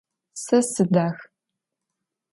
[0.43, 1.17] Se sıdax.